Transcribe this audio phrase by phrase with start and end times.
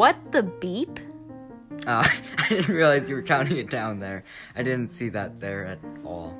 [0.00, 0.98] What the beep?
[1.86, 4.24] Uh, I didn't realize you were counting it down there.
[4.56, 6.34] I didn't see that there at all.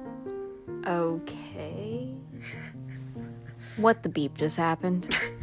[0.87, 2.09] Okay.
[3.77, 5.15] What the beep just happened?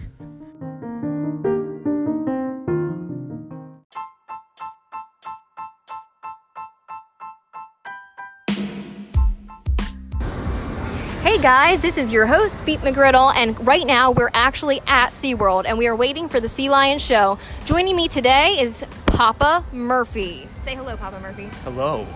[11.38, 15.66] Hey guys, this is your host, Beat McGriddle, and right now we're actually at SeaWorld
[15.68, 17.38] and we are waiting for the Sea Lion show.
[17.64, 20.50] Joining me today is Papa Murphy.
[20.56, 21.48] Say hello, Papa Murphy.
[21.64, 22.08] Hello.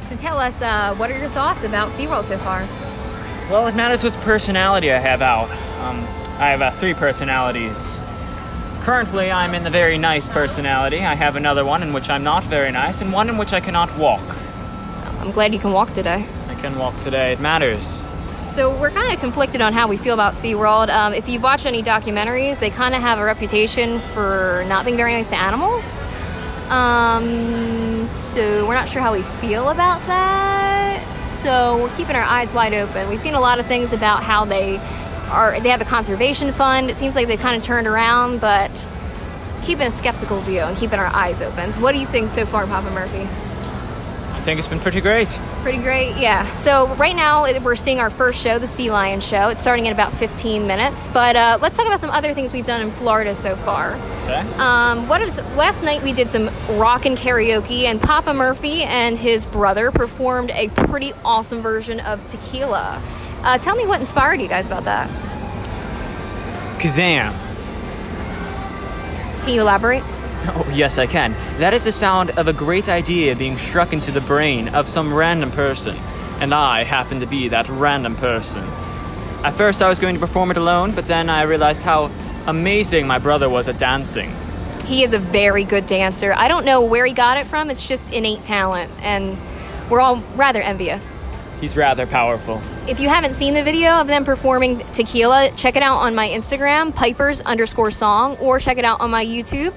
[0.00, 2.60] So tell us, uh, what are your thoughts about SeaWorld so far?
[3.50, 5.50] Well, it matters what personality I have out.
[5.82, 5.98] Um,
[6.40, 8.00] I have uh, three personalities.
[8.84, 11.00] Currently, I'm in the very nice personality.
[11.00, 13.60] I have another one in which I'm not very nice, and one in which I
[13.60, 14.24] cannot walk.
[15.20, 16.26] I'm glad you can walk today.
[16.48, 17.34] I can walk today.
[17.34, 18.02] It matters.
[18.48, 20.88] So we're kind of conflicted on how we feel about SeaWorld.
[20.88, 24.96] Um, if you've watched any documentaries, they kind of have a reputation for not being
[24.96, 26.06] very nice to animals.
[26.70, 31.02] Um, so we're not sure how we feel about that.
[31.24, 33.08] So we're keeping our eyes wide open.
[33.08, 34.78] We've seen a lot of things about how they
[35.28, 35.60] are.
[35.60, 36.88] They have a conservation fund.
[36.88, 38.88] It seems like they kind of turned around, but
[39.64, 41.72] keeping a skeptical view and keeping our eyes open.
[41.72, 43.28] So what do you think so far, Papa Murphy?
[44.46, 45.26] I think it's been pretty great.
[45.62, 46.52] Pretty great, yeah.
[46.52, 49.48] So right now we're seeing our first show, the Sea Lion Show.
[49.48, 51.08] It's starting in about 15 minutes.
[51.08, 53.94] But uh, let's talk about some other things we've done in Florida so far.
[54.22, 54.38] Okay.
[54.58, 59.18] Um, what is last night we did some rock and karaoke, and Papa Murphy and
[59.18, 63.02] his brother performed a pretty awesome version of Tequila.
[63.42, 65.10] Uh, tell me what inspired you guys about that.
[66.78, 67.34] Kazam.
[69.40, 70.04] Can you elaborate?
[70.48, 71.32] Oh, yes, I can.
[71.58, 75.12] That is the sound of a great idea being struck into the brain of some
[75.12, 75.96] random person,
[76.40, 78.62] and I happen to be that random person.
[79.44, 82.10] At first, I was going to perform it alone, but then I realized how
[82.46, 84.34] amazing my brother was at dancing.
[84.84, 86.32] He is a very good dancer.
[86.32, 87.70] I don't know where he got it from.
[87.70, 89.36] It's just innate talent, and
[89.90, 91.18] we're all rather envious.
[91.60, 92.60] He's rather powerful.
[92.86, 96.28] If you haven't seen the video of them performing Tequila, check it out on my
[96.28, 99.72] Instagram, Pipers underscore song, or check it out on my YouTube.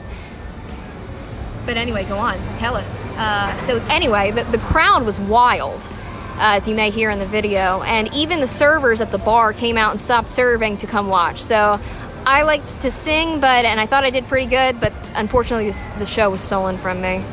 [1.69, 2.43] But anyway, go on.
[2.43, 3.07] So tell us.
[3.09, 7.27] Uh, so anyway, the, the crowd was wild, uh, as you may hear in the
[7.27, 11.09] video, and even the servers at the bar came out and stopped serving to come
[11.09, 11.39] watch.
[11.39, 11.79] So
[12.25, 15.69] I liked to sing, but and I thought I did pretty good, but unfortunately,
[15.99, 17.23] the show was stolen from me.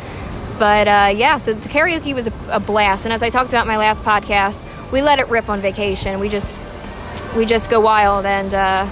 [0.58, 3.66] But uh, yeah, so the karaoke was a, a blast, and as I talked about
[3.66, 6.20] my last podcast, we let it rip on vacation.
[6.20, 6.60] We just
[7.34, 8.86] we just go wild, and uh,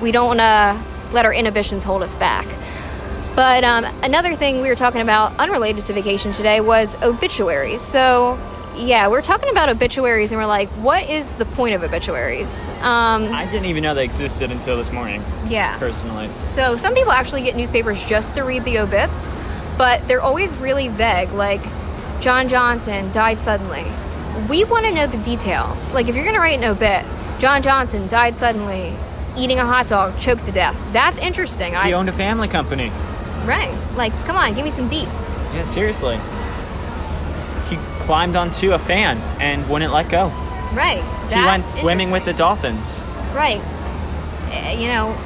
[0.00, 2.46] we don't uh, let our inhibitions hold us back.
[3.42, 7.82] But um, another thing we were talking about, unrelated to vacation today, was obituaries.
[7.82, 8.38] So
[8.76, 12.68] yeah, we're talking about obituaries, and we're like, what is the point of obituaries?
[12.82, 15.76] Um, I didn't even know they existed until this morning, yeah.
[15.80, 16.30] personally.
[16.42, 19.34] So some people actually get newspapers just to read the obits,
[19.76, 21.64] but they're always really vague, like
[22.20, 23.86] John Johnson died suddenly.
[24.48, 25.92] We want to know the details.
[25.92, 27.04] Like if you're going to write an obit,
[27.40, 28.94] John Johnson died suddenly,
[29.36, 30.78] eating a hot dog, choked to death.
[30.92, 31.72] That's interesting.
[31.72, 32.92] He I owned a family company.
[33.46, 33.72] Right.
[33.96, 35.30] Like come on, give me some deets.
[35.54, 36.18] Yeah, seriously.
[37.68, 40.28] He climbed onto a fan and wouldn't let go.
[40.74, 41.02] Right.
[41.30, 43.04] he went swimming with the dolphins.
[43.34, 43.60] Right.
[44.50, 45.16] Eh, You know,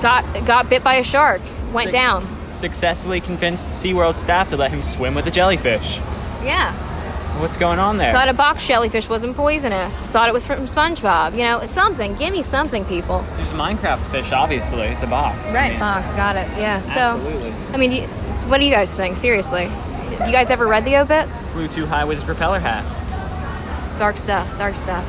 [0.00, 1.40] got got bit by a shark,
[1.72, 1.92] went Sick.
[1.92, 2.26] down.
[2.54, 5.98] Successfully convinced SeaWorld staff to let him swim with the jellyfish.
[6.42, 6.72] Yeah.
[7.38, 8.12] What's going on there?
[8.12, 10.06] Thought a box jellyfish wasn't poisonous.
[10.06, 11.32] Thought it was from SpongeBob.
[11.36, 12.14] You know, something.
[12.14, 13.24] Give me something, people.
[13.36, 14.82] There's a Minecraft fish, obviously.
[14.86, 15.50] It's a box.
[15.50, 16.12] I Right, mean, box.
[16.14, 16.48] Got it.
[16.58, 16.80] Yeah.
[16.80, 17.52] So, Absolutely.
[17.72, 18.06] I mean, do you,
[18.48, 19.16] what do you guys think?
[19.16, 21.52] Seriously, Have you guys ever read the obits?
[21.52, 22.84] Flew too high with his propeller hat.
[23.98, 24.46] Dark stuff.
[24.58, 25.04] Dark stuff.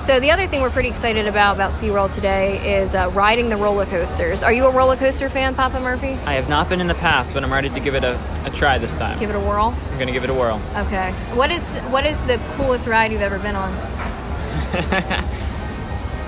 [0.00, 3.56] So the other thing we're pretty excited about about SeaWorld today is uh, riding the
[3.56, 4.44] roller coasters.
[4.44, 6.12] Are you a roller coaster fan, Papa Murphy?
[6.24, 8.50] I have not been in the past, but I'm ready to give it a, a
[8.50, 9.18] try this time.
[9.18, 9.74] Give it a whirl.
[9.90, 10.62] I'm gonna give it a whirl.
[10.76, 11.10] Okay.
[11.34, 13.72] What is what is the coolest ride you've ever been on?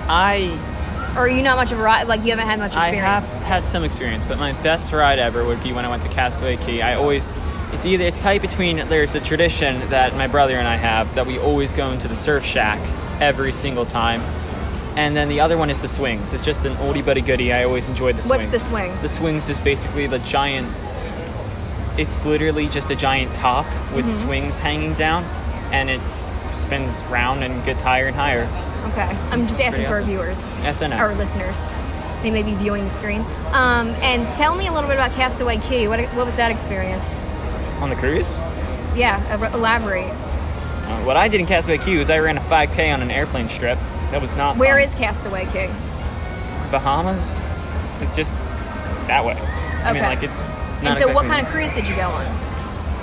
[0.07, 2.07] I Or are you not much of a ride?
[2.07, 3.03] Like you haven't had much experience.
[3.03, 6.03] I have had some experience, but my best ride ever would be when I went
[6.03, 6.81] to Castaway Cay.
[6.81, 7.33] I always
[7.71, 11.25] it's either it's tight between there's a tradition that my brother and I have that
[11.25, 12.81] we always go into the surf shack
[13.21, 14.19] every single time.
[14.97, 16.33] And then the other one is the swings.
[16.33, 17.53] It's just an oldie but a goodie.
[17.53, 18.49] I always enjoyed the swings.
[18.49, 19.01] What's the swings?
[19.01, 20.67] The swings is basically the giant.
[21.97, 24.23] It's literally just a giant top with Mm-hmm.
[24.27, 25.23] swings hanging down,
[25.71, 26.01] and it
[26.53, 28.43] spins round and gets higher and higher.
[28.91, 29.03] Okay.
[29.29, 30.45] I'm just asking pretty for our viewers.
[30.93, 31.71] Our listeners.
[32.23, 33.21] They may be viewing the screen.
[33.51, 35.87] Um, and tell me a little bit about Castaway Cay.
[35.87, 37.19] What, what was that experience?
[37.79, 38.39] On the cruise,
[38.95, 39.17] Yeah,
[39.53, 40.11] elaborate.
[40.83, 43.49] Uh, what I did in Castaway Cay was I ran a 5K on an airplane
[43.49, 43.77] strip.
[44.11, 44.57] That was not.
[44.57, 44.83] Where fun.
[44.83, 45.67] is Castaway Cay?
[46.71, 47.39] Bahamas?
[48.01, 48.31] It's just
[49.07, 49.33] that way.
[49.83, 50.07] I mean, Okay.
[50.15, 50.45] like it's.
[50.83, 52.25] And so, what kind of cruise did you go on?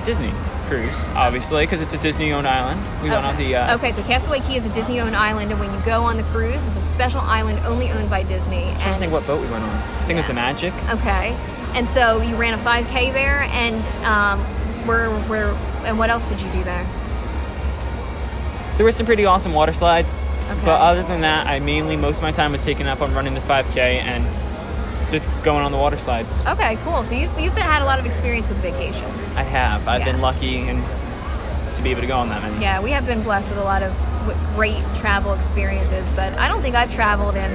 [0.05, 0.33] Disney
[0.69, 0.95] cruise?
[1.15, 2.81] Obviously, because it's a Disney-owned island.
[3.03, 3.57] We went on the.
[3.57, 6.23] Uh, okay, so Castaway Cay is a Disney-owned island, and when you go on the
[6.25, 8.65] cruise, it's a special island only owned by Disney.
[8.65, 9.71] I'm trying to think what boat we went on.
[9.71, 10.75] I think it was the Magic.
[10.91, 11.37] Okay,
[11.75, 14.41] and so you ran a 5K there, and um,
[14.87, 15.49] where, where,
[15.87, 16.87] and what else did you do there?
[18.79, 20.61] There were some pretty awesome water slides, Okay.
[20.65, 23.35] but other than that, I mainly most of my time was taken up on running
[23.35, 24.25] the 5K and
[25.11, 26.35] just going on the water slides.
[26.47, 27.03] Okay, cool.
[27.03, 29.37] So you've you've been, had a lot of experience with vacations.
[29.37, 29.89] I have.
[29.89, 30.85] I've been lucky and
[31.75, 32.63] to be able to go on that many.
[32.63, 33.93] Yeah, we have been blessed with a lot of
[34.55, 37.51] great travel experiences, but I don't think I've traveled in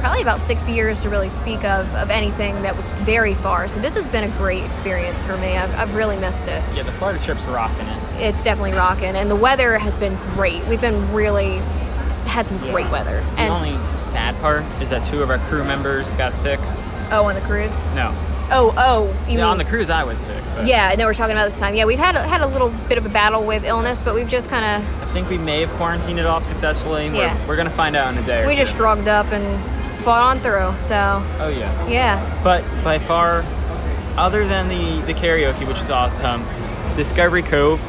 [0.00, 3.68] probably about six years to really speak of, of anything that was very far.
[3.68, 5.56] So this has been a great experience for me.
[5.56, 6.62] I've, I've really missed it.
[6.74, 8.02] Yeah, the Florida trip's rocking it.
[8.20, 10.64] It's definitely rocking, and the weather has been great.
[10.66, 11.58] We've been really
[12.26, 13.20] had some great weather.
[13.34, 16.60] The And only sad part is that two of our crew members got sick.
[17.10, 17.82] oh, on the cruise.
[17.94, 18.14] No,
[18.48, 20.40] Oh, oh, you Yeah, on the cruise I was sick.
[20.54, 21.74] But Yeah, no, we're talking about this time.
[21.74, 24.28] Yeah, we've had a, had a little bit of a battle with illness, but we've
[24.28, 27.08] just kind of I think we may have quarantined it off successfully.
[27.10, 27.46] We're, Yeah.
[27.48, 28.44] we're gonna find out in a day.
[28.44, 29.44] Or we just drugged up and
[30.06, 30.72] fought on through.
[30.78, 31.88] So Oh yeah.
[31.88, 33.44] yeah, But by far,
[34.16, 36.44] other than the the karaoke, which is awesome,
[36.94, 37.80] Discovery Cove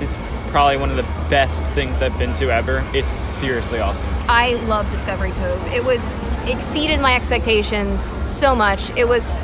[0.00, 0.16] is
[0.50, 2.88] probably one of the best things I've been to ever.
[2.94, 4.08] It's seriously awesome.
[4.28, 5.60] I love Discovery Cove.
[5.66, 6.14] It was
[6.46, 8.90] exceeded my expectations so much.
[8.96, 9.40] It was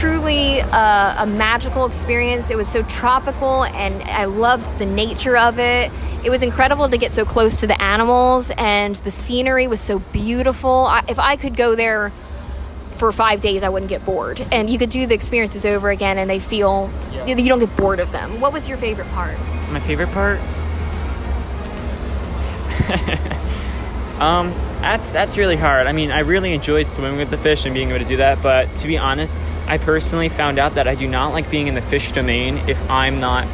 [0.00, 2.50] truly a, a magical experience.
[2.50, 5.92] It was so tropical, and I loved the nature of it.
[6.24, 9.98] It was incredible to get so close to the animals, and the scenery was so
[9.98, 10.86] beautiful.
[10.86, 12.12] I, if I could go there
[12.94, 14.40] for five days, I wouldn't get bored.
[14.50, 17.26] And you could do the experiences over again, and they feel Yeah.
[17.26, 18.40] you, you don't get bored of them.
[18.40, 19.38] What was your favorite part?
[19.70, 20.38] My favorite part.
[24.18, 24.50] um,
[24.80, 25.86] that's that's really hard.
[25.86, 28.42] I mean, I really enjoyed swimming with the fish and being able to do that.
[28.42, 29.36] But to be honest,
[29.70, 32.90] I personally found out that I do not like being in the fish domain if
[32.90, 33.46] I'm not.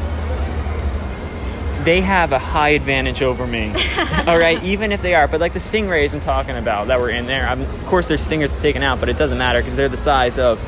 [1.85, 3.75] They have a high advantage over me.
[4.27, 7.11] All right, even if they are, but like the stingrays I'm talking about that were
[7.11, 7.47] in there.
[7.47, 10.39] I'm, of course, there's stingers taken out, but it doesn't matter because they're the size
[10.39, 10.59] of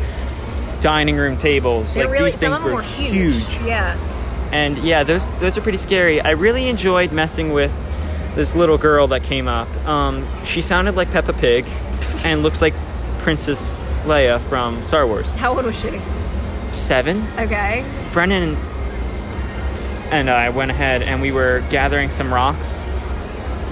[0.80, 1.94] dining room tables.
[1.94, 3.48] They're like really these things were were huge.
[3.64, 3.96] Yeah.
[4.52, 6.20] and yeah, those those are pretty scary.
[6.20, 7.72] I really enjoyed messing with
[8.34, 9.74] this little girl that came up.
[9.86, 11.64] Um, she sounded like Peppa Pig,
[12.22, 12.74] and looks like
[13.20, 15.34] Princess Leia from Star Wars.
[15.34, 16.00] How old was she?
[16.72, 17.22] Seven.
[17.38, 17.84] Okay.
[18.12, 18.56] Brennan
[20.10, 22.80] and I went ahead and we were gathering some rocks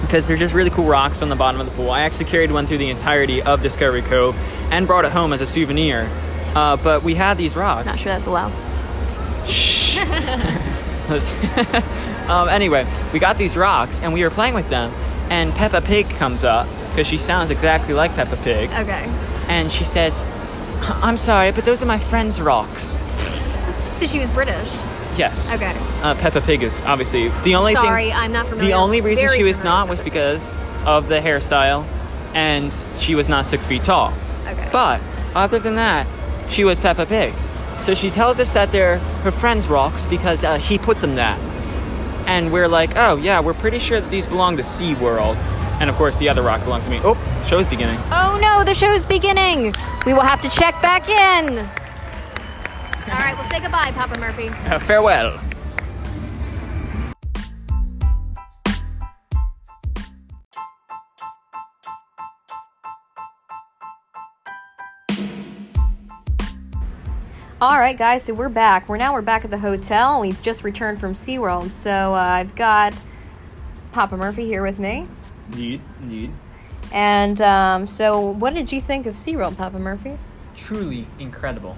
[0.01, 1.89] because they're just really cool rocks on the bottom of the pool.
[1.89, 4.37] I actually carried one through the entirety of Discovery Cove
[4.71, 6.09] and brought it home as a souvenir.
[6.55, 7.85] Uh, but we had these rocks.
[7.85, 8.51] Not sure that's allowed.
[9.47, 9.97] Shh.
[12.29, 14.91] um, anyway, we got these rocks and we were playing with them,
[15.29, 19.09] and Peppa Pig comes up because she sounds exactly like Peppa Pig, Okay.
[19.47, 20.23] And she says,
[21.01, 22.99] "I'm sorry, but those are my friend's rocks."
[23.95, 24.69] So she was British.
[25.17, 25.53] Yes.
[25.55, 25.75] Okay.
[26.03, 28.13] Uh, Peppa Pig is obviously the only Sorry, thing.
[28.13, 28.69] I'm not familiar.
[28.69, 31.85] The only reason very she was not was because of the hairstyle,
[32.35, 34.13] and she was not six feet tall.
[34.45, 34.69] Okay.
[34.71, 35.01] But
[35.35, 36.05] other than that,
[36.49, 37.33] she was Peppa Pig.
[37.79, 41.37] So she tells us that they're her friend's rocks because uh, he put them there.
[42.25, 45.35] And we're like, oh yeah, we're pretty sure that these belong to SeaWorld.
[45.79, 46.99] And of course, the other rock belongs to me.
[47.03, 47.99] Oh, the show's beginning.
[48.11, 49.73] oh no, the show's beginning.
[50.05, 51.59] We will have to check back in.
[51.59, 54.49] All right, we'll say goodbye, Papa Murphy.
[54.49, 55.39] Uh, farewell.
[67.59, 68.87] All right, guys, so we're back.
[68.87, 70.21] We're now we're back at the hotel.
[70.21, 71.71] We've just returned from SeaWorld.
[71.71, 72.93] So uh, I've got
[73.93, 75.07] Papa Murphy here with me.
[75.51, 76.31] Indeed, indeed.
[76.91, 80.17] And um, so, what did you think of SeaWorld, Papa Murphy?
[80.55, 81.77] Truly incredible.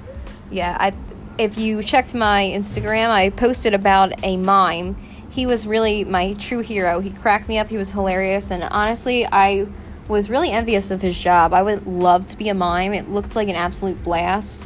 [0.52, 0.94] Yeah, I
[1.40, 4.98] if you checked my Instagram, I posted about a mime.
[5.30, 7.00] He was really my true hero.
[7.00, 7.70] He cracked me up.
[7.70, 9.68] He was hilarious, and honestly, I
[10.10, 11.54] was really envious of his job.
[11.54, 12.94] I would love to be a mime.
[12.94, 14.66] It looked like an absolute blast.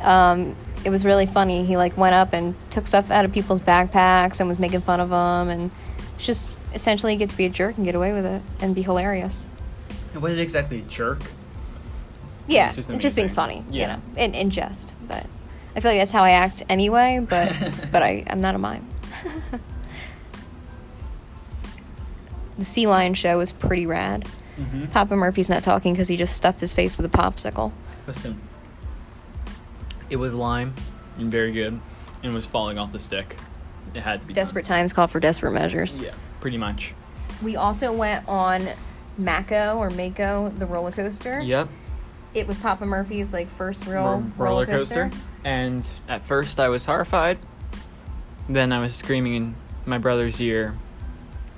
[0.00, 1.64] Um, it was really funny.
[1.64, 5.00] He like went up and took stuff out of people's backpacks and was making fun
[5.00, 5.70] of them, and
[6.16, 8.82] just essentially you get to be a jerk and get away with it and be
[8.82, 9.48] hilarious.
[10.14, 11.20] It wasn't exactly a jerk.
[12.46, 13.34] Yeah, It's just, just being amazing.
[13.34, 14.94] funny, you know, in, in jest.
[15.08, 15.26] But
[15.74, 17.24] I feel like that's how I act anyway.
[17.26, 17.50] But
[17.92, 18.86] but I I'm not a mime.
[22.58, 24.28] the sea lion show was pretty rad.
[24.58, 24.86] Mm-hmm.
[24.86, 27.72] Papa Murphy's not talking because he just stuffed his face with a popsicle.
[28.06, 28.40] Listen.
[30.10, 30.74] It was lime
[31.18, 31.80] and very good,
[32.22, 33.36] and was falling off the stick.
[33.94, 34.44] It had to be done.
[34.44, 36.02] Desperate times call for desperate measures.
[36.02, 36.12] Yeah,
[36.44, 36.92] pretty much.
[37.42, 38.68] We also went on
[39.16, 41.40] Mako or Mako, the roller coaster.
[41.40, 41.70] Yep.
[42.34, 45.10] it was Papa Murphy's like first real ro- roller coaster.
[45.42, 47.38] And at first I was horrified.
[48.46, 49.54] Then I was screaming in
[49.86, 50.74] my brother's ear.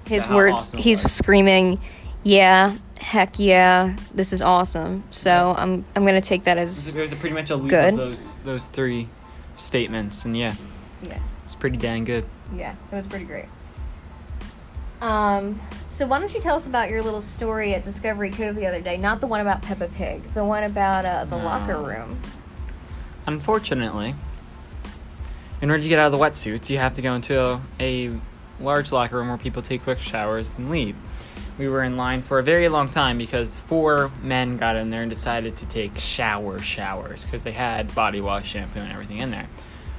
[0.07, 1.13] His words, awesome he's was.
[1.13, 1.81] screaming,
[2.23, 7.11] "Yeah, heck yeah, this is awesome." So I'm I'm gonna take that as There was
[7.11, 7.95] a pretty much a loop Good.
[7.95, 9.09] of those those three
[9.57, 10.55] statements, and yeah,
[11.03, 11.19] yeah.
[11.45, 12.25] it's pretty dang good.
[12.55, 13.47] Yeah, it was pretty great.
[15.01, 18.67] Um, so why don't you tell us about your little story at Discovery Cove the
[18.67, 18.97] other day?
[18.97, 21.45] Not the one about Peppa Pig, the one about uh, the No.
[21.45, 22.21] locker room.
[23.27, 24.15] Unfortunately,
[25.61, 27.61] in order to get out of the wetsuits, you have to go into a,
[28.09, 28.21] a
[28.61, 30.97] large locker room where people take quick showers and leave.
[31.59, 35.03] We were in line for a very long time because four men got in there
[35.03, 39.31] and decided to take shower showers because they had body wash, shampoo, and everything in
[39.31, 39.47] there.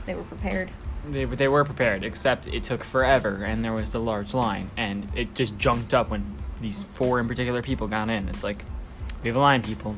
[0.06, 0.70] They were prepared.
[1.10, 4.72] They, they were prepared, except it took forever and there was a large line.
[4.78, 8.30] And it just junked up when these four in particular people got in.
[8.30, 8.64] It's like,
[9.24, 9.96] we have a line, people.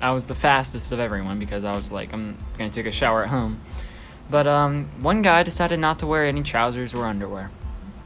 [0.00, 2.92] I was the fastest of everyone because I was like, I'm going to take a
[2.92, 3.60] shower at home.
[4.30, 7.50] But um, one guy decided not to wear any trousers or underwear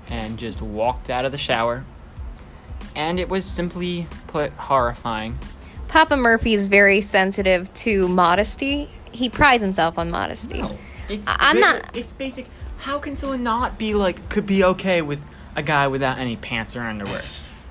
[0.08, 1.84] and just walked out of the shower.
[2.94, 5.38] And it was simply put horrifying.
[5.88, 8.90] Papa Murphy is very sensitive to modesty.
[9.12, 10.62] He prides himself on modesty.
[11.10, 12.46] It's I- I'm not- It's basic.
[12.78, 15.20] How can someone not be like could be okay with
[15.56, 17.22] a guy without any pants or underwear?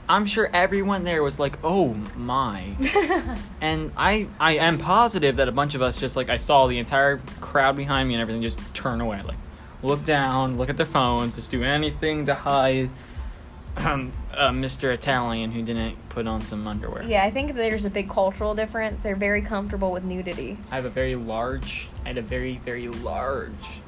[0.08, 2.64] I'm sure everyone there was like, "Oh my,"
[3.62, 6.80] and I I am positive that a bunch of us just like I saw the
[6.80, 9.38] entire crowd behind me and everything just turn away, like
[9.84, 12.90] look down, look at their phones, just do anything to hide
[13.80, 14.94] um, uh, Mr.
[14.94, 17.04] Italian who didn't put on some underwear.
[17.04, 19.02] Yeah, I think there's a big cultural difference.
[19.02, 20.58] They're very comfortable with nudity.
[20.72, 23.82] I have a very large, I had a very, very large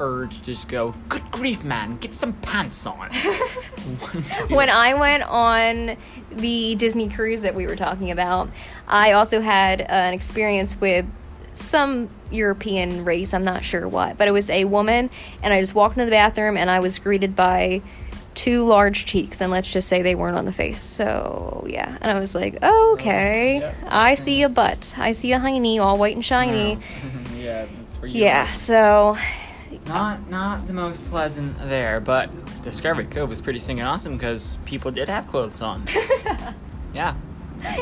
[0.00, 3.12] urge to just go, good grief, man, get some pants on.
[4.48, 5.96] when I went on
[6.30, 8.48] the Disney cruise that we were talking about,
[8.88, 11.06] I also had an experience with
[11.54, 13.34] some European race.
[13.34, 15.10] I'm not sure what, but it was a woman,
[15.42, 17.82] and I just walked into the bathroom and I was greeted by
[18.34, 20.80] two large cheeks, and let's just say they weren't on the face.
[20.80, 25.32] So yeah, and I was like, oh, okay, yeah, I see a butt, I see
[25.32, 26.78] a hiney, all white and shiny.
[27.36, 29.16] yeah, that's where you Yeah, so
[29.86, 32.30] Not, not the most pleasant there, but
[32.62, 35.84] Discovery Cove was pretty singing awesome because people did have clothes on.
[36.94, 37.14] yeah,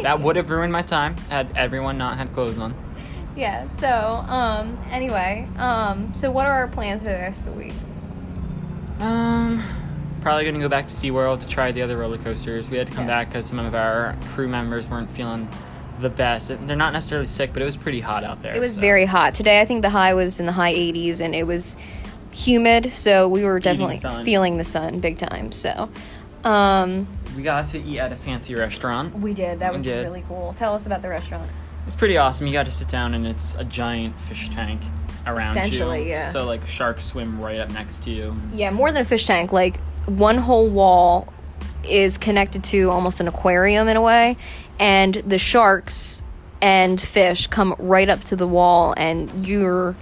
[0.03, 2.75] that would have ruined my time had everyone not had clothes on.
[3.37, 7.61] yeah, so um, anyway, um, so what are our plans for the rest of the
[7.61, 7.75] week?
[9.01, 9.63] Um,
[10.21, 12.69] probably gonna go back to SeaWorld to try the other roller coasters.
[12.71, 15.49] We had to come back because some of our crew members weren't feeling
[16.01, 16.49] the best.
[16.67, 18.55] They're not necessarily sick, but it was pretty hot out there.
[18.55, 19.61] It was so- very hot today.
[19.61, 21.77] I think the high was in the high 80s, and it was
[22.33, 24.25] humid, so we were definitely sun.
[24.25, 25.53] feeling the sun big time.
[25.53, 25.91] So,
[26.45, 29.19] um, We got to eat at a fancy restaurant.
[29.21, 29.59] we did.
[29.61, 30.05] That We was did.
[30.05, 30.55] really cool.
[30.57, 31.49] Tell us about the restaurant.
[31.87, 32.47] It's pretty awesome.
[32.47, 34.81] You got to sit down and it's a giant fish tank
[35.27, 36.11] around Essentially, you.
[36.11, 36.31] yeah.
[36.31, 38.35] So like sharks swim right up next to you.
[38.53, 39.53] Yeah, more than a fish tank.
[39.53, 39.77] Like
[40.07, 41.33] one whole wall
[41.85, 44.37] is connected to almost an aquarium in a way,
[44.79, 46.23] and the sharks
[46.61, 49.97] and fish come right up to the wall, and you're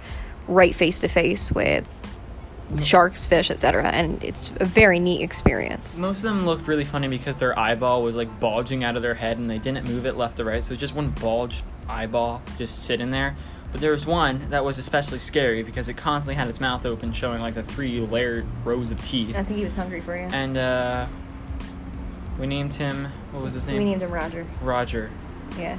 [0.47, 1.87] right face to face with
[2.71, 2.83] mm.
[2.83, 3.87] sharks, fish, etc.
[3.89, 5.99] And it's a very neat experience.
[5.99, 9.13] Most of them looked really funny because their eyeball was like bulging out of their
[9.13, 10.63] head and they didn't move it left or right.
[10.63, 13.35] So it was just one bulged eyeball just sitting there.
[13.71, 17.13] But there was one that was especially scary because it constantly had its mouth open,
[17.13, 19.35] showing like the three layered rows of teeth.
[19.35, 20.27] I think he was hungry for you.
[20.31, 21.05] And uh,
[22.39, 23.11] we named him.
[23.31, 23.77] What was his name?
[23.77, 24.45] We named him Roger.
[24.61, 25.11] Roger
[25.57, 25.77] Yeah.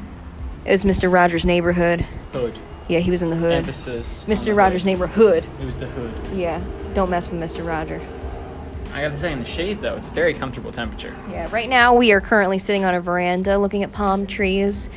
[0.64, 1.10] It was Mr.
[1.10, 2.02] Rogers' neighborhood.
[2.32, 2.58] Hood.
[2.86, 3.52] Yeah, he was in the hood.
[3.52, 4.24] Emphasis.
[4.28, 4.54] Mr.
[4.54, 4.86] Rogers' hood.
[4.86, 5.46] neighborhood.
[5.60, 6.36] It was the hood.
[6.36, 6.62] Yeah.
[6.92, 7.66] Don't mess with Mr.
[7.66, 8.00] Roger.
[8.92, 11.16] I gotta say, in the shade though, it's a very comfortable temperature.
[11.30, 14.90] Yeah, right now we are currently sitting on a veranda looking at palm trees.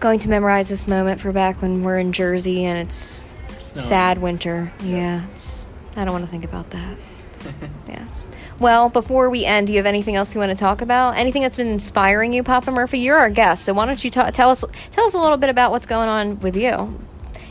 [0.00, 3.26] Going to memorize this moment for back when we're in Jersey and it's
[3.60, 3.86] Snowing.
[3.86, 4.72] sad winter.
[4.82, 6.96] Yeah, it's, I don't want to think about that.
[7.88, 8.24] yes.
[8.58, 11.16] Well, before we end, do you have anything else you want to talk about?
[11.18, 12.98] Anything that's been inspiring you, Papa Murphy?
[12.98, 15.50] You're our guest, so why don't you ta- tell us tell us a little bit
[15.50, 16.98] about what's going on with you?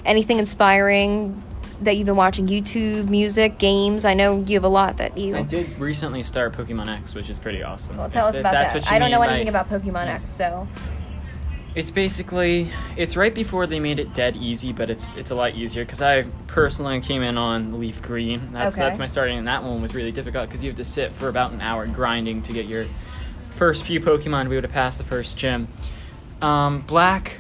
[0.03, 1.43] Anything inspiring
[1.81, 2.47] that you've been watching?
[2.47, 4.05] YouTube, music, games.
[4.05, 5.35] I know you have a lot that you.
[5.35, 7.97] I did recently start Pokemon X, which is pretty awesome.
[7.97, 8.91] Well, tell If- us about that.
[8.91, 10.67] I don't know mean by- anything about Pokemon X, so
[11.75, 15.53] It's basically it's right before they made it dead easy, but it's it's a lot
[15.55, 18.51] easier because I personally came in on Leaf Green.
[18.51, 18.85] That's Okay.
[18.85, 21.29] that's my starting, and that one was really difficult because you have to sit for
[21.29, 22.85] about an hour grinding to get your
[23.51, 25.67] first few Pokemon to be able to pass the first gym.
[26.41, 27.37] Um, Black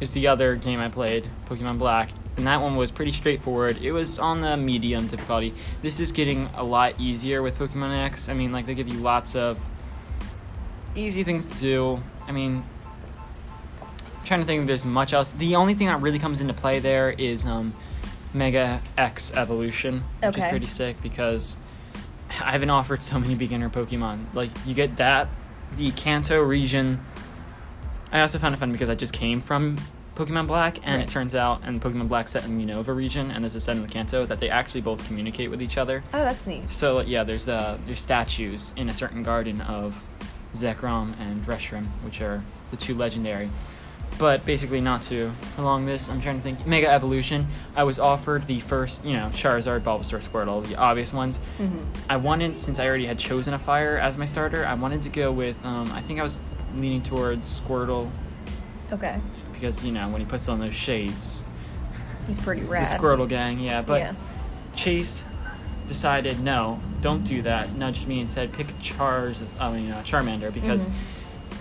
[0.00, 3.78] is the other game I played, Pokemon Black, and that one was pretty straightforward.
[3.82, 5.52] It was on the medium difficulty.
[5.82, 8.28] This is getting a lot easier with Pokemon X.
[8.28, 9.58] I mean, like they give you lots of
[10.94, 12.02] easy things to do.
[12.28, 12.64] I mean,
[14.24, 15.32] trying to think if there's much else.
[15.32, 17.72] The only thing that really comes into play there is um,
[18.32, 20.42] Mega X Evolution, which Okay.
[20.44, 21.56] is pretty sick because
[22.40, 24.34] I haven't offered so many beginner Pokemon.
[24.34, 25.28] Like you get that,
[25.76, 27.00] the Kanto region.
[28.12, 29.76] I also found it fun because I just came from
[30.14, 31.08] Pokemon Black, and Right.
[31.08, 33.74] it turns out, and Pokemon Black set in the Unova region, and there's a set
[33.76, 36.04] in the Kanto that they actually both communicate with each other.
[36.12, 36.70] Oh, that's neat.
[36.70, 40.04] So yeah, there's uh there's statues in a certain garden of
[40.54, 43.50] Zekrom and Reshiram, which are the two legendary.
[44.16, 46.66] But basically, not to prolong this, I'm trying to think.
[46.66, 47.48] Mega Evolution.
[47.74, 51.38] I was offered the first, you know, Charizard, Bulbasaur, Squirtle, the obvious ones.
[51.58, 51.78] hmm
[52.08, 55.08] I wanted, since I already had chosen a fire as my starter, I wanted to
[55.08, 55.62] go with.
[55.64, 56.38] Um, I think I was
[56.76, 58.08] leaning towards Squirtle
[58.92, 59.18] Okay.
[59.52, 61.44] because you know when he puts on those shades,
[62.28, 62.86] He's pretty rad.
[62.86, 63.82] the Squirtle gang, yeah.
[63.82, 64.14] But yeah.
[64.76, 65.24] Chase
[65.88, 67.74] decided no, don't do that.
[67.76, 70.92] Nudged me and said pick Char's, I mean uh, Charmander because Mhm.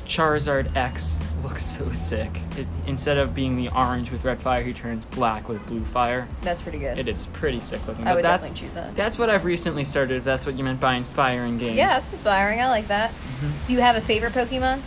[0.05, 2.39] Charizard X looks so sick.
[2.57, 6.27] It, instead of being the orange with red fire, he turns black with blue fire.
[6.41, 6.97] That's pretty good.
[6.97, 8.07] It is pretty sick looking.
[8.07, 8.95] I would that's definitely choose that.
[8.95, 10.17] that's what I've recently started.
[10.17, 11.75] If that's what you meant by inspiring game.
[11.75, 12.61] Yeah, that's inspiring.
[12.61, 13.11] I like that.
[13.11, 13.67] Mhm.
[13.67, 14.79] Do you have a favorite Pokemon?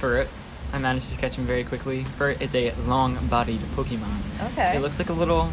[0.00, 0.26] Furret.
[0.72, 2.04] I managed to catch him very quickly.
[2.18, 4.16] Furret is a long-bodied Pokemon.
[4.52, 4.74] Okay.
[4.76, 5.50] It looks like a little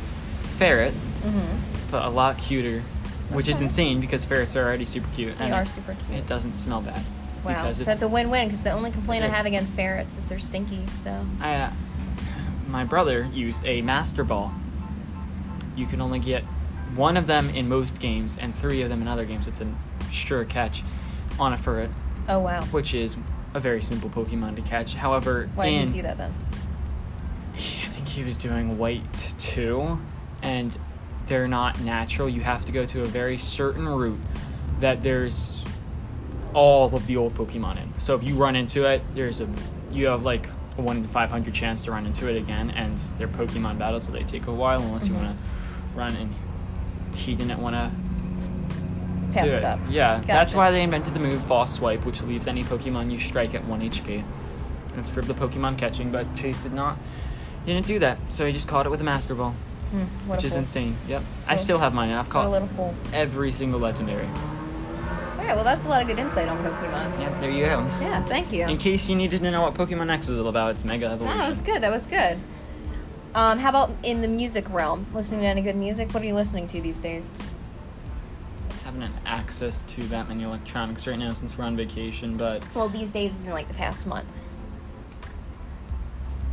[0.57, 0.93] ferret,
[1.23, 1.91] Mm-hmm.
[1.91, 2.81] but a lot cuter,
[3.29, 5.37] which is insane because ferrets are already super cute.
[5.37, 6.19] They and are super cute.
[6.19, 7.01] It doesn't smell bad.
[7.45, 7.63] Wow.
[7.63, 10.39] So it's, that's a win-win because the only complaint I have against ferrets is they're
[10.39, 10.85] stinky.
[10.87, 11.25] So.
[11.39, 11.71] I, uh,
[12.67, 14.53] my brother used a Master Ball.
[15.75, 16.43] You can only get
[16.95, 19.47] one of them in most games and three of them in other games.
[19.47, 19.67] It's a
[20.11, 20.83] sure catch
[21.39, 21.89] on a ferret,
[22.27, 22.63] Oh wow.
[22.65, 23.15] which is
[23.53, 24.95] a very simple Pokemon to catch.
[24.95, 26.33] However, Why in did he do that then?
[27.55, 29.99] I think he was doing white too,
[30.41, 30.71] and
[31.27, 32.27] they're not natural.
[32.29, 34.19] You have to go to a very certain route
[34.79, 35.63] that there's
[36.53, 37.93] all of the old Pokemon in.
[37.99, 39.47] So if you run into it, there's a
[39.91, 42.97] you have like a one in five hundred chance to run into it again, and
[43.17, 45.23] they're Pokemon battles, so they take a while unless you Mhm.
[45.23, 45.43] want to
[45.99, 46.15] run.
[46.15, 46.33] And
[47.15, 47.91] he didn't want to
[49.33, 49.79] Pass do it up.
[49.89, 53.53] Yeah, that's why they invented the move False Swipe, which leaves any Pokemon you strike
[53.53, 54.23] at 1 HP.
[54.95, 56.97] That's for the Pokemon catching, but Chase did not.
[57.65, 59.53] He didn't do that, so he just caught it with a Master Ball,
[60.25, 60.61] what which is fool.
[60.61, 60.95] insane.
[61.07, 61.21] Yep.
[61.47, 62.09] I still have mine.
[62.11, 62.63] I've caught
[63.13, 64.27] every single legendary.
[65.49, 65.55] Right.
[65.55, 67.19] Well, that's a lot of good insight on Pokemon.
[67.19, 67.79] Yeah, there you go.
[68.01, 68.23] Yeah.
[68.25, 68.67] Thank you.
[68.67, 71.13] In case you needed to know what Pokemon X is all about, it's Mega No,
[71.15, 71.37] Evolution.
[71.39, 71.81] that was good.
[71.81, 72.37] That was good.
[73.33, 75.07] Um, how about in the music realm?
[75.11, 76.11] Listening to any good music?
[76.13, 77.25] What are you listening to these days?
[78.85, 82.89] haven't had access to that many electronics right now since we're on vacation, but Well,
[82.89, 84.27] these days is in like the past month.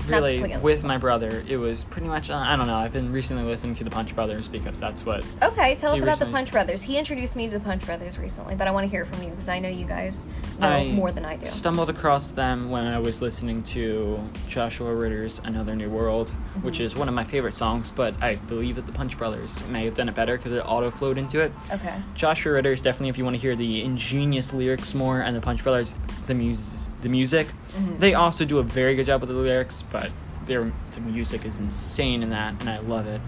[0.08, 2.66] Really, put you on the with my brother, it was pretty much, uh, I don't
[2.66, 6.02] know, I've been recently listening to the Punch Brothers because that's what Okay, tell us
[6.02, 6.82] about the Punch Brothers.
[6.82, 9.30] He introduced me to the Punch Brothers recently, but I want to hear from you
[9.30, 10.26] because I know you guys
[10.60, 11.46] know I more than I do.
[11.46, 16.30] I stumbled across them when I was listening to Joshua Ritter's Another New World,
[16.62, 16.84] which Mhm.
[16.84, 19.94] is one of my favorite songs, but I believe that the Punch Brothers may have
[19.94, 21.52] done it better because it auto flowed into it.
[21.72, 21.94] Okay.
[22.14, 25.40] Joshua Ritter is definitely, if you want to hear the ingenious lyrics more, and the
[25.40, 25.94] Punch Brothers,
[26.26, 27.48] the, mus- the music.
[27.76, 28.00] Mhm.
[28.00, 30.10] They also do a very good job with the lyrics, but
[30.46, 33.20] their the music is insane in that, and I love it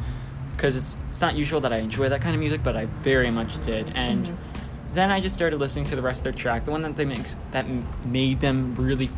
[0.57, 3.31] because it's it's not usual that I enjoy that kind of music, but I very
[3.31, 3.91] much did.
[3.95, 4.37] And Mhm.
[4.95, 6.65] then I just started listening to the rest of their track.
[6.65, 9.09] The one that they makes that m- made them really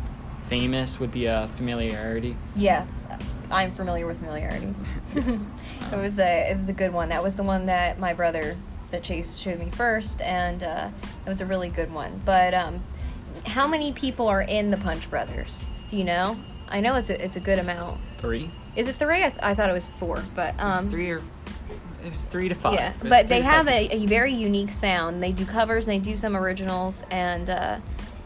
[0.43, 2.85] famous would be uh, "Familiarity." Yeah,
[3.51, 4.73] I'm familiar with familiarity.
[5.15, 5.45] Yes.
[5.91, 7.09] it was a it was a good one.
[7.09, 8.55] That was the one that my brother
[8.91, 10.89] that Chase showed me first, and uh,
[11.25, 12.21] it was a really good one.
[12.25, 12.81] But um,
[13.45, 15.67] how many people are in the Punch Brothers?
[15.89, 16.37] Do you know?
[16.71, 17.99] I know it's a it's a good amount.
[18.17, 18.49] Three.
[18.75, 19.23] Is it three?
[19.23, 21.21] I, th- I thought it was four, but um, was three or
[22.03, 22.73] it was three to five.
[22.73, 25.21] Yeah, It but they have a, a very unique sound.
[25.21, 27.79] They do covers, and they do some originals, and uh,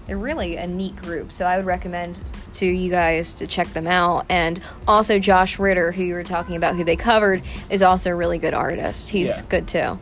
[0.08, 1.32] they're really a neat group.
[1.32, 2.22] So I would recommend
[2.54, 4.26] to you guys to check them out.
[4.30, 8.16] And also Josh Ritter, who you were talking about, who they covered, is also a
[8.16, 9.10] really good artist.
[9.10, 9.46] He's Yeah.
[9.50, 10.00] good too.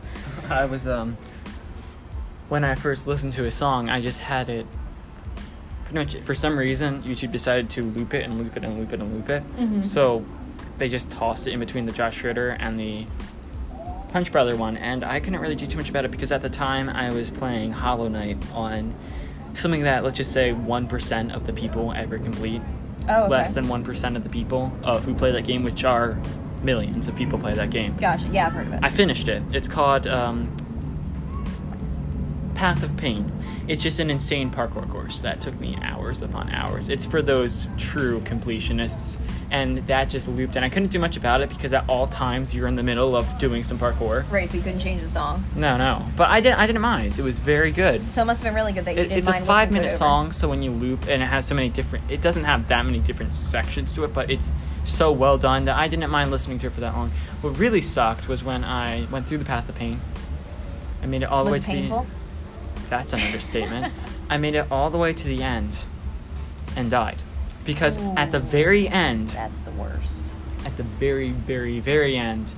[0.50, 1.16] I was um
[2.50, 4.66] when I first listened to his song, I just had it
[6.24, 9.14] for some reason YouTube decided to loop it and loop it and loop it and
[9.14, 9.42] loop it.
[9.56, 9.84] Mhm.
[9.84, 10.24] So
[10.78, 13.06] they just tossed it in between the Josh Ritter and the
[14.12, 16.48] Punch Brother one, and I couldn't really do too much about it because at the
[16.48, 18.94] time I was playing Hollow Knight on
[19.54, 22.62] something that let's just say one percent of the people ever complete.
[23.08, 26.16] Oh, Less than one percent of the people uh, who play that game, which are
[26.62, 27.94] millions of people play that game.
[28.00, 28.80] Gosh, Yeah, I've heard of it.
[28.82, 29.42] I finished it.
[29.52, 30.54] It's called um,
[32.54, 33.32] Path of Pain.
[33.66, 36.88] It's just an insane parkour course that took me hours upon hours.
[36.88, 39.16] It's for those true completionists,
[39.50, 40.56] and that just looped.
[40.56, 43.16] And I couldn't do much about it because at all times you're in the middle
[43.16, 44.30] of doing some parkour.
[44.30, 45.44] Right, so you couldn't change the song.
[45.56, 46.58] No, no, but I didn't.
[46.58, 47.18] I didn't mind.
[47.18, 48.02] It was very good.
[48.14, 50.32] So it must have been really good that you It, didn't it's a five-minute song,
[50.32, 52.98] so when you loop and it has so many different, it doesn't have that many
[52.98, 54.52] different sections to it, but it's
[54.84, 57.10] so well done that I didn't mind listening to it for that long.
[57.40, 60.00] What really sucked was when I went through the path of pain.
[61.02, 62.06] I made it all the Was way it to painful?
[62.98, 63.92] That's an understatement.
[64.30, 65.84] I made it all the way to the end,
[66.76, 67.20] and died,
[67.64, 70.22] because at the very end, That's the worst.
[70.64, 72.54] at the very, very, very end,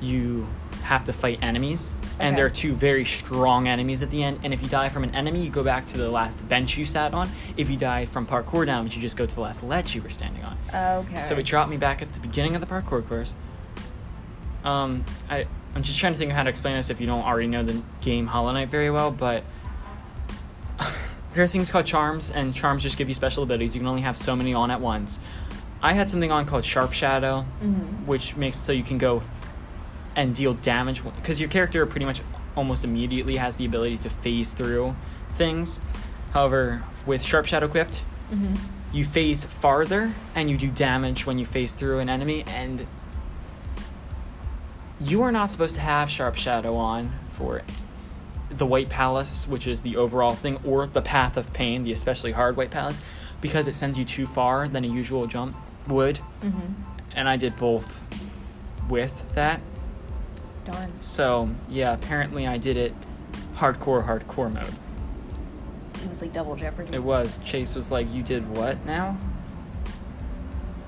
[0.00, 0.46] you
[0.82, 1.94] have to fight enemies.
[2.18, 4.40] And there are two very strong enemies at the end.
[4.42, 6.86] And if you die from an enemy, you go back to the last bench you
[6.86, 7.28] sat on.
[7.58, 10.08] If you die from parkour damage, you just go to the last ledge you were
[10.08, 10.56] standing on.
[10.72, 11.20] Okay.
[11.20, 13.34] So it dropped me back at the beginning of the parkour course.
[14.64, 17.22] Um, I, I'm just trying to think of how to explain this if you don't
[17.22, 19.44] already know the game Hollow Knight very well, but
[21.34, 23.74] there are things called charms, and charms just give you special abilities.
[23.74, 25.20] You can only have so many on at once.
[25.82, 28.06] I had something on called Sharp Shadow, Mhm.
[28.06, 29.20] which makes it so you can go
[30.16, 32.22] and deal damage because your character pretty much
[32.56, 34.96] almost immediately has the ability to phase through
[35.36, 35.78] things.
[36.32, 38.00] However, with Sharp Shadow equipped,
[38.32, 38.56] Mhm.
[38.94, 42.86] you phase farther and you do damage when you phase through an enemy and
[45.00, 47.62] you are not supposed to have sharp shadow on for
[48.50, 52.32] the white palace which is the overall thing or the path of pain the especially
[52.32, 53.00] hard white palace
[53.40, 55.54] because it sends you too far than a usual jump
[55.86, 56.72] would Mhm.
[57.14, 58.00] and i did both
[58.88, 59.60] with that
[60.64, 60.92] Darn.
[61.00, 62.94] so yeah apparently i did it
[63.56, 64.74] hardcore hardcore mode
[66.02, 66.94] It was like double jeopardy.
[66.94, 69.18] it was chase was like you did what now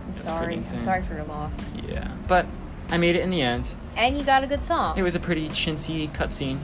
[0.06, 0.54] I'm sorry.
[0.54, 1.74] I'm sorry for your loss.
[1.86, 2.46] yeah but
[2.90, 4.96] i made it in the end And you got a good song.
[4.96, 6.58] It was a pretty chintzy cutscene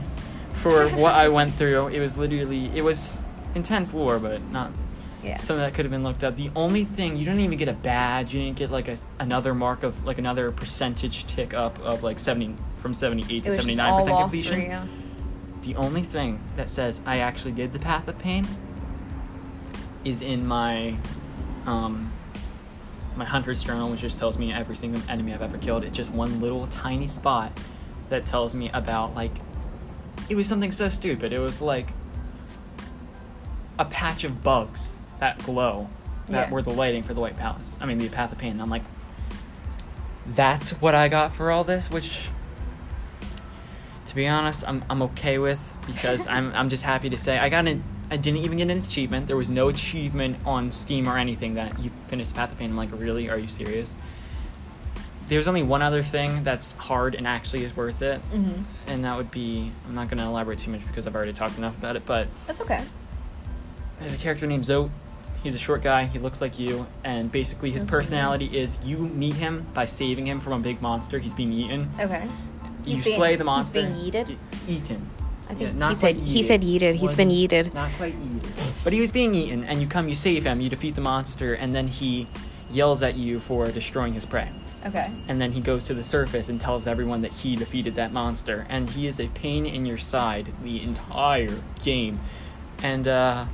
[0.53, 1.87] for what I went through.
[1.87, 3.21] It was literally it was
[3.55, 4.71] intense lore, but not
[5.21, 5.37] yeah.
[5.37, 6.37] something that could have been looked up.
[6.37, 8.33] The only thing you didn't even get a badge.
[8.33, 12.19] You didn't get like a, another mark of like another percentage tick up of like
[12.19, 14.89] seventy from seventy eight to seventy nine percent completion.
[15.63, 18.47] The only thing that says I actually did the path of pain
[20.05, 20.95] is in my
[21.65, 22.11] um
[23.17, 25.83] my hunter's journal, which just tells me every single enemy I've ever killed.
[25.83, 27.51] It's just one little tiny spot
[28.09, 29.31] that tells me about like
[30.29, 31.33] it was something so stupid.
[31.33, 31.93] It was like
[33.77, 35.89] a patch of bugs that glow
[36.29, 36.53] that Yeah.
[36.53, 37.77] were the lighting for the White Palace.
[37.79, 38.51] I mean the Path of Pain.
[38.53, 38.83] And I'm like
[40.27, 42.17] that's what I got for all this, which
[44.07, 47.49] to be honest, I'm I'm okay with because I'm I'm just happy to say I
[47.49, 49.27] got an I didn't even get an achievement.
[49.27, 52.69] There was no achievement on Steam or anything that you finished Path of Pain.
[52.69, 53.29] I'm like, really?
[53.29, 53.95] Are you serious?
[55.27, 58.63] There's only one other thing that's hard and actually is worth it, Mhm.
[58.85, 61.57] and that would be I'm not going to elaborate too much because I've already talked
[61.57, 62.05] enough about it.
[62.05, 62.83] But That's okay.
[63.99, 64.91] there's a character named Zote.
[65.41, 66.05] He's a short guy.
[66.05, 70.27] He looks like you, and basically his That's personality is you meet him by saving
[70.27, 71.17] him from a big monster.
[71.17, 71.89] He's being eaten.
[71.99, 72.27] Okay.
[72.85, 73.81] You He's being- slay the he's monster.
[73.81, 74.29] being yeeted?
[74.29, 74.37] E-
[74.67, 75.09] eaten.
[75.47, 76.95] I Yeah, think not he said he said yeeted.
[76.95, 77.73] He's been yeeted.
[77.73, 78.73] Not quite yeeted.
[78.83, 81.53] But he was being eaten, and you come, you save him, you defeat the monster,
[81.53, 82.27] and then he
[82.69, 84.49] yells at you for destroying his prey.
[84.85, 85.11] Okay.
[85.27, 88.67] And then he goes to the surface and tells everyone that he defeated that monster.
[88.69, 92.19] And he is a pain in your side the entire game.
[92.83, 93.45] And uh,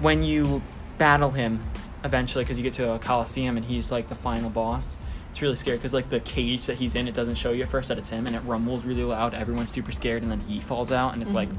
[0.00, 0.62] when you
[0.98, 1.60] battle him,
[2.04, 4.96] eventually, because you get to a coliseum and he's like the final boss,
[5.30, 7.68] it's really scary because like the cage that he's in, it doesn't show you at
[7.68, 9.34] first that it's him, and it rumbles really loud.
[9.34, 11.56] Everyone's super scared, and then he falls out, and it's like Mhm.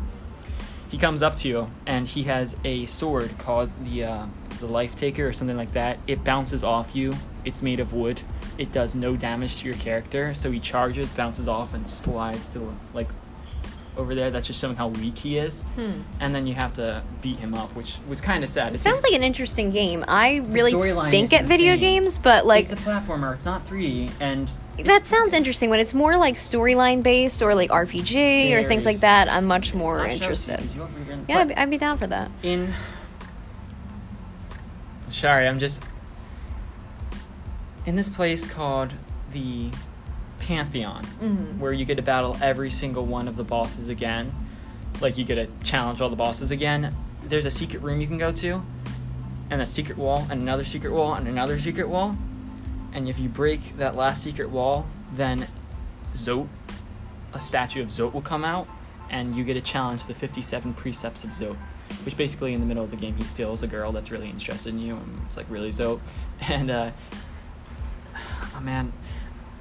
[0.89, 4.25] he comes up to you and he has a sword called the uh,
[4.59, 5.97] the life taker or something like that.
[6.05, 7.13] It bounces off you.
[7.45, 8.21] It's made of wood.
[8.59, 10.33] It does no damage to your character.
[10.35, 13.07] So he charges, bounces off, and slides to like
[13.97, 14.31] over there.
[14.31, 15.63] That's just showing how weak he is.
[15.75, 16.01] Hmm.
[16.19, 18.73] And then you have to beat him up, which was kind of sad.
[18.73, 20.05] It sounds like an interesting game.
[20.07, 23.33] I really stink at video games, but like it's a platformer.
[23.35, 24.49] It's not 3D, and
[24.85, 25.69] that sounds interesting.
[25.69, 29.73] When it's more like storyline based or like RPG or things like that, I'm much
[29.73, 30.57] more interested.
[30.75, 32.31] Been- Yeah, I'd be, I'd be down for that.
[32.43, 32.73] in
[35.09, 35.83] sorry i'm just
[37.85, 38.93] in this place called
[39.33, 39.69] the
[40.41, 41.57] pantheon Mhm.
[41.59, 44.33] where you get to battle every single one of the bosses again.
[44.99, 46.95] Like you get to challenge all the bosses again.
[47.23, 48.63] There's a secret room you can go to
[49.49, 52.17] and a secret wall and another secret wall and another secret wall.
[52.93, 55.47] And if you break that last secret wall then
[56.13, 56.47] zote
[57.33, 58.67] a statue of zote will come out
[59.09, 61.57] and you get to challenge the 57 precepts of zote
[62.05, 64.69] which basically in the middle of the game he steals a girl that's really interested
[64.73, 65.99] in you and it's like really zote.
[66.49, 66.91] And uh
[68.55, 68.91] oh man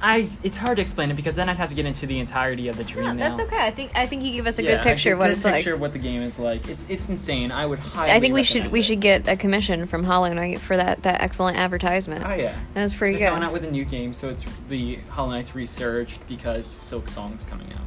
[0.03, 2.69] I it's hard to explain it because then I'd have to get into the entirety
[2.69, 3.05] of the dream.
[3.05, 3.45] No, that's now.
[3.45, 3.59] okay.
[3.67, 5.51] I think I think you give us a Yeah, good picture of what it's good
[5.51, 5.57] like.
[5.57, 6.69] Picture of what the game is like.
[6.69, 7.53] It's it's insane.
[7.53, 8.13] I would highly.
[8.13, 8.85] I think we should we it.
[8.85, 12.25] should get a commission from Hollow Knight for that that excellent advertisement.
[12.25, 12.59] Oh yeah.
[12.75, 13.35] That was pretty They're good.
[13.35, 17.71] coming out with a new game, so it's the Hollow Knight's researched because Silksong's coming
[17.75, 17.85] out,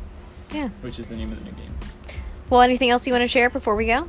[0.53, 0.69] yeah.
[0.81, 1.73] which is the name of the new game.
[2.49, 4.07] Well, anything else you want to share before we go?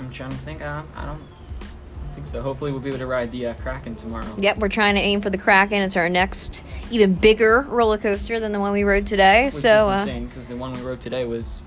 [0.00, 0.62] I'm trying to think.
[0.62, 1.20] Uh, I don't
[2.20, 2.42] think so.
[2.42, 4.34] Hopefully, we'll be able to ride the uh, Kraken tomorrow.
[4.38, 5.82] Yep, we're trying to aim for the Kraken.
[5.82, 9.46] It's our next, even bigger roller coaster than the one we rode today.
[9.46, 11.62] Which so is uh, insane because the one we rode today was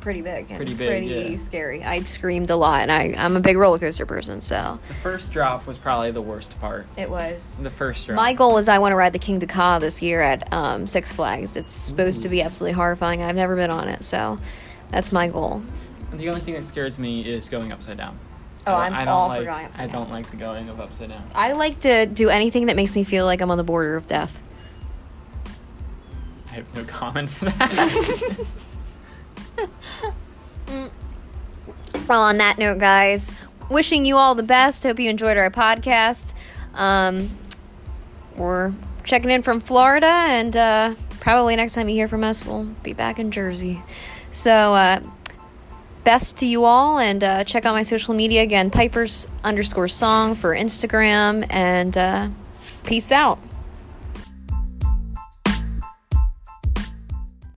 [0.00, 0.48] pretty big.
[0.48, 1.36] Pretty big, Pretty yeah.
[1.38, 1.84] scary.
[1.84, 5.32] I screamed a lot, and I I'm a big roller coaster person, so the first
[5.32, 6.86] drop was probably the worst part.
[6.96, 7.56] it was.
[7.60, 8.16] The first drop.
[8.16, 11.12] My goal is I want to ride the Kingda Ka this year at um, Six
[11.12, 11.56] Flags.
[11.56, 13.22] It's supposed to be absolutely horrifying.
[13.22, 14.38] I've never been on it, so
[14.90, 15.62] that's my goal.
[16.10, 18.18] And the only thing that scares me is going upside down.
[18.66, 20.68] Oh, I I'm don't- I all for like, going upside I don't like the going
[20.68, 21.22] of upside down.
[21.34, 24.06] I like to do anything that makes me feel like I'm on the border of
[24.06, 24.40] death.
[26.50, 28.46] I have no comment for that.
[32.08, 33.32] Well, on that note, guys,
[33.70, 34.82] wishing you all the best.
[34.82, 36.34] Hope you enjoyed our podcast.
[36.74, 37.30] Um,
[38.36, 38.72] we're
[39.04, 42.92] checking in from Florida, and uh, probably next time you hear from us, we'll be
[42.92, 43.82] back in Jersey.
[44.30, 45.00] So, uh,
[46.04, 50.34] best to you all, and uh, check out my social media again, Pipers underscore song
[50.34, 52.28] for Instagram, and uh,
[52.84, 53.38] peace out.